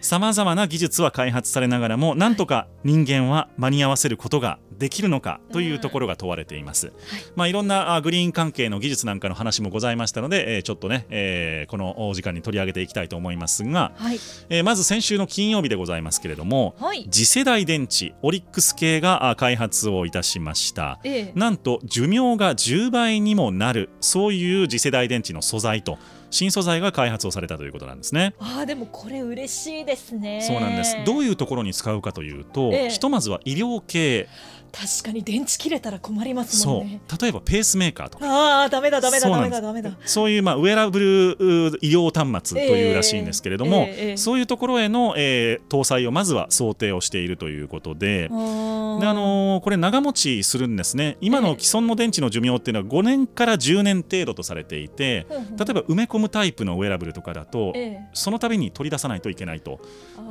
[0.06, 6.88] さまざまな技術は開発されながらもなんとか人間は間に合わせることができるのかというところが問われています。
[6.88, 7.24] うんはい。
[7.36, 25.98] まあ、いろんなグリーン関係の技術なんかの話もございましたので、えー、ちょっとね、えー、この時間に取り上げていきたいと思いますが、はい、えー、まず先週の金曜日でございますけれども、はい、次世代電池オリックス系が開発をいたしました、ええ、なんと寿命が10倍にもなるそういう次世代電池の素材と
[26.30, 28.34] 新素材が開発をされたということなんですね。
[28.40, 30.42] ああでもこれ嬉しいですね。
[30.42, 30.98] そうなんです。
[31.06, 34.28] どういうところに使うかというと、ええ、ひとまずは医療系。
[34.76, 37.00] 確かに電池切れたら困りますもんね。
[37.22, 38.26] 例えばペースメーカーとか。
[38.28, 39.92] ああダメだダメだダメだダメだ。
[40.06, 48.28] そういうまあウェアラブル医療端末というらしいんですけれども、えそういうところへの、えー、搭載をまずは想定をしているということで。
[48.28, 51.18] で、あのー、これ長持ちするんですね。
[51.22, 57.73] 今の既存の電池の寿命っていうのは5年から10年程度とされていて、例えば埋め込むタイプのウェアラブルとかだと、
[58.13, 59.80] その度に取り出さないといけないと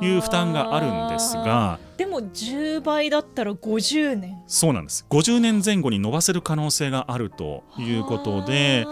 [0.01, 1.79] いう負担があるんですが。
[1.97, 4.37] でも10倍だったら50年。
[4.47, 5.05] そうなんです。
[5.09, 8.85] 50年前後に伸ばせる可能性があるということで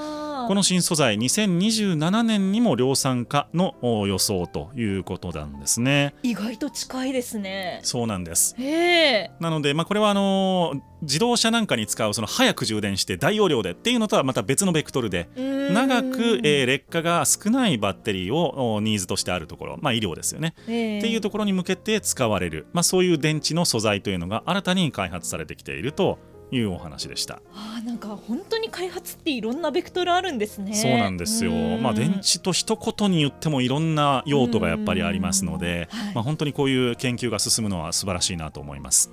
[0.48, 3.76] この新素材2027年にも量産化の
[4.08, 6.16] 予想ということなんですね。
[6.24, 7.80] 意外と近いですね。
[7.84, 8.56] そうなんです。
[8.58, 26.20] へなので、まあ、これはあの自動車なんかに使うその早く充電して大容量でっていうのとはまた別のベクトルで長く、えー、劣化が少ないバッテリーをニーズとしてあるところ、まあ、医療ですよね、っていうところに向けて使われる、まあ、そういう電池の素材というのが新たに開発されてきていると
[26.54, 27.42] いうお話でした。
[27.54, 30.74] あなんか本当に開発っていろんなベクトルあるんですね。
[30.74, 31.52] そうなんですよ。
[31.52, 39.12] まあ電池と一言に言ってもいろんな用途がやっぱりありますので、はい、まあ本当にこういう研究が進むのは素晴らしいなと思います。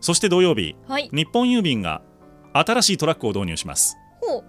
[0.00, 2.02] そして土曜日、はい、日本郵便が
[2.52, 3.96] 新しいトラックを導入します。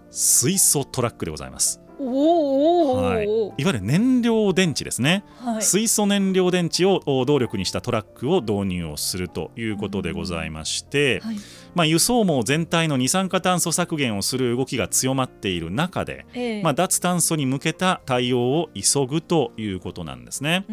[0.10, 1.82] 水素トラックでございます。
[2.02, 3.22] は
[3.58, 11.36] い、いわゆる燃料電池ですね、はい、水素燃料電池を動力にしたトラックを導入をするということでございまして、はい、
[11.76, 20.66] まあ、輸送網全体の二酸化炭素削減をする動きが強まっている中で、えー、まあ、脱炭素に向けた対応を急ぐということなんですね。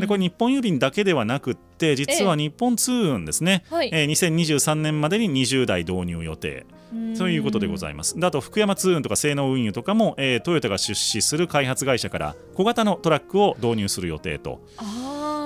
[0.00, 6.66] でこれ日本郵便だけではなくって実は日本通運ですね、えーはい、えー、2023年までに20台導入予定。
[7.14, 8.18] そういうことでございます。
[8.18, 14.60] であと福山通運とか性能運輸とかも、えー、トヨタが出資する開発会社から小型のトラックを導入する予定と。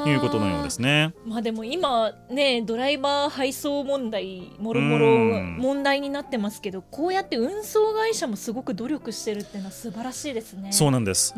[0.08, 1.14] いうことのようですね。
[1.26, 5.06] まあでも今ねドライバー配送問題もろもろ
[5.42, 10.72] 問題になってますけどこうやって運送会社もすごく努力してるっていうのは素晴らしいですね。
[10.72, 11.34] そうなんです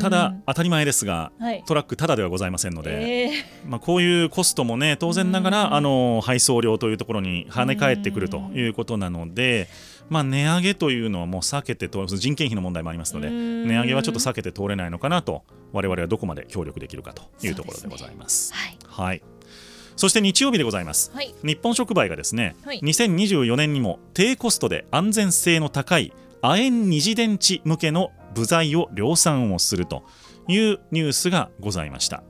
[0.00, 9.68] ただ当たり前ですが、はい、トラックただではございませんので、えー、まあこういうコストもね当然ながらあの配送料というところに跳ね返ってくるということなので。
[10.08, 18.48] まあ、値上げというのはもう避けて人件費の問題もありますので値上げはちょっと避けて通れないのかなと我々はどこまで協力できるかというところでございます。
[18.48, 19.22] すね、はい、はい。
[19.96, 26.12] そして日曜日でございます、はい、日本触媒がですね、はい、2024年にも低コストで安全性の高い
[26.42, 30.02] 亜鉛二次電池向けの部材を量産をすると
[30.48, 32.22] いうニュースがございました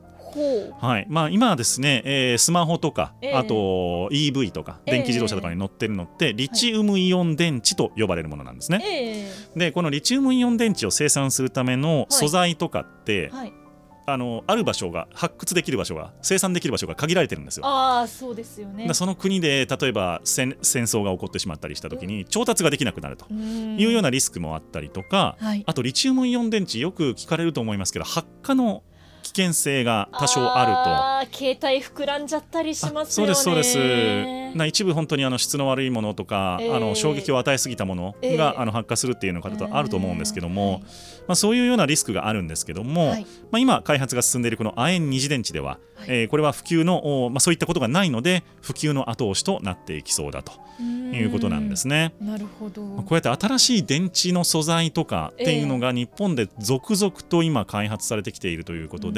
[0.81, 1.07] はい。
[1.09, 8.83] まあ、今はですね、えー、スマホとか、えー、あと EV とか電気自動車とかに乗ってるのって、えー、リチウムイオン電池と呼ばれるものなんですね。
[8.85, 13.40] えー、でこのリチウムイオン電池を生産するための素材とかって、はい。
[13.40, 13.64] はい
[14.07, 17.66] あのある場所が発掘できる場所が生産できる場所が限られてるんですよ。
[17.66, 18.92] ああそうですよね。
[18.92, 28.83] その国で例えば戦戦争が起こってしまったりした時に調達ができなくなるというようなリスクもあったりとか、はい、あとリチウムイオン電池よく聞かれると思いますけど発火の
[29.25, 31.37] 危険性が多少あると。
[31.37, 33.35] 携帯膨らんじゃったりしますよね。
[33.35, 34.57] そうですそうです。
[34.57, 40.89] な一部本当にあの質の悪いものとか、えー、あの衝撃を与えすぎたものが、えー、あの発火するっていうのがあると思うんですけども、えー、
[41.29, 52.15] まあ、そういうようなリスクがあるんですけども、はい、まあ、今開発が進んでいるこの亜鉛二次電池では、はい、えー、これは普及の、まあ、そういったことがないので普及の後押しとなっていきそうだということなんですね。
[52.21, 52.83] なるほど。
[52.83, 59.13] こうやって新しい電池の素材とかっていうのが日本で続々と今開発されてきているということで、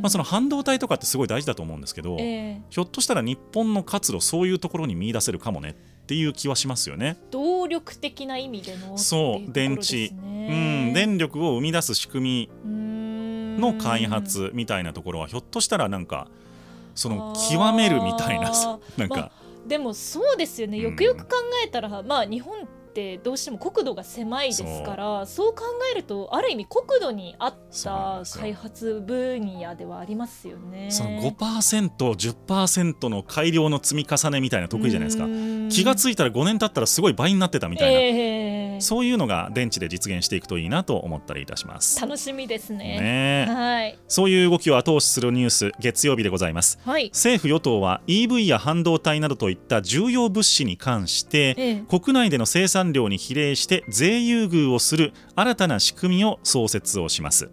[0.00, 5.74] まあ、その半導体とかってすごい大事だと思うんですけど、ひょっとしたら日本の活路そういうところに見出せるかもねっ
[6.06, 7.16] ていう気はしますよね。
[7.32, 16.28] 動力的な意味でのそう電池、うん、電力を生み出す仕組みの開発みたいなところはひょっとしたらなんか
[16.94, 18.52] その極めるみたいな
[18.96, 19.30] なんか、まあ、
[19.66, 20.78] でもそうですよね。
[20.78, 22.85] よくよく考えたら、うん、まあ日本って
[23.22, 25.56] どうしても国土が狭いですからそう。
[25.56, 30.90] 考えるとある意味国土に合った開発分野ではありますよね。
[30.90, 35.26] その 5%10% の改良の積み重ねみたいな得意じゃないですか。
[35.70, 42.00] 気が付いたら5年経ったらすごい倍になってたみたいな、えー、そういうのが電池で実現していくといいなと思ったりいたします。
[42.00, 43.46] 楽しみですね。
[43.48, 43.98] はい。
[44.08, 57.50] そういう動きを後押しするニュース月曜日でございます、はい、政府与党は EV や半導体などといった重要物資に関して、えー、国内での生産産量に比例して税優遇をする新たな仕組みを創設をします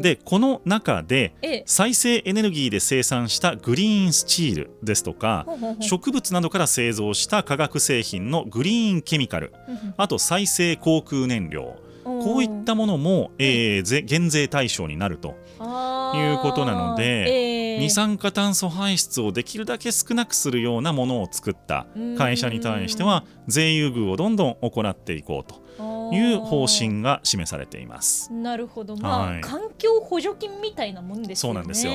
[0.00, 5.46] でこの中で再生エネルギーで生産したグリーンスチールですとか
[5.80, 9.52] 植物などから製造した化学製品のグリーンケミカル。
[9.96, 11.76] あと再生航空燃料。
[12.02, 21.86] こういったものも、えー、減税対象になるということなので、えー、二酸化炭素排出をできるだけ少なくするようなものを作った
[22.16, 25.62] 会社に対しては税優遇をどんどん行っていこうと。
[26.12, 28.32] いう方針が示されています。
[28.32, 31.54] なるほど、まあ、はい、環境補助金みたいなもんですよね。
[31.54, 31.92] そうなんですよ。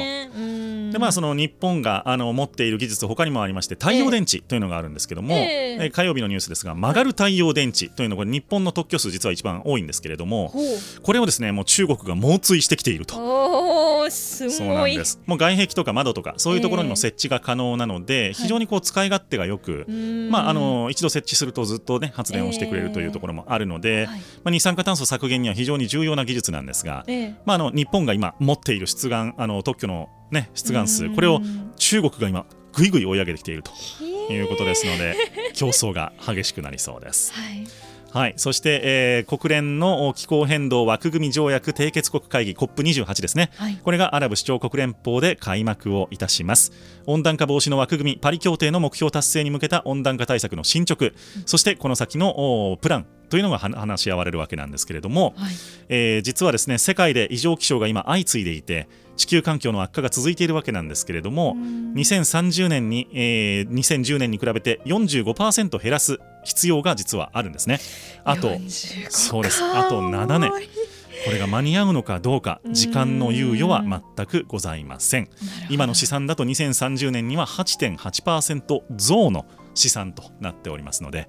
[0.91, 10.53] でまあその日本があの持っている技術他にもありまして太陽電池というのがあるんですけども、えー、えー、火曜日のニュースですが曲がる太陽電池というのが日本の特許数実は一番多いんですけれども
[11.03, 13.15] これをですねもう中国が猛追してきていると。
[14.05, 15.19] おすそうなんです。
[15.25, 23.74] もう外壁とか窓とかそういうところにも設置が可能なので、えー、非常にこう使い勝手がよく、はい、まあ、あの一度設置するとずっと、ね、発電をしてくれるというところもあるので、
[24.05, 31.41] はい、まあ、二酸化炭素削減には非常に重要な技術なんですが、ええ、まあ、あの日本が今持っている出願あの特許の、ね、出願数これを
[31.77, 33.71] 中国が今ぐいぐい追い上げてきていると
[34.31, 35.15] いうことですので
[35.53, 37.33] 競争が激しくなりそうです。
[37.33, 37.67] はい
[38.15, 46.71] はい、そして、えー、国連の気候変動枠組み条約締結国会議 COP28 ですね、はい、これがアラブ首長国連邦で開幕をいたします。
[47.07, 51.13] 温暖化防止の枠組みパリ協定の目標達成に向けた温暖化対策の進捗、うん、
[51.45, 55.53] そしてこの先のプランというのが話し合われるわけなんですけれども、はい、
[55.89, 67.79] えー、実はですね世界で異常気象が今相次いでいて地球環境の悪化が続いているわけなんですけれども2030年に、えー、2010年に比べて45%減らす必要が実はあるんですね。
[68.23, 68.49] あと
[69.09, 69.63] そうです。
[69.63, 70.51] あと7年。
[71.25, 73.83] これが間に合うのかどうか時間の猶予は
[74.15, 75.29] 全くございません。
[75.69, 79.45] 今の試算だと2030年には8.8%増の
[79.75, 81.25] 資産となっておりますので、は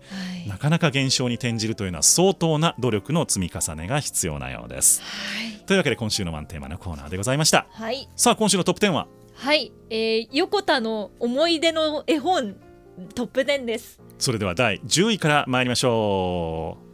[0.46, 5.02] い、なかなか減少に転じるというのは相当な努力の積み重ねが必要なようです。
[5.02, 5.06] は
[5.42, 7.66] い、というわけで今週のワンテーマのコーナーでございました。
[7.70, 9.08] はい、さあ今週のトップ10は？
[9.34, 12.56] はい、えー、横田の思い出の絵本
[13.14, 14.00] トップ10です。
[14.18, 16.85] それでは第10位から参りましょう。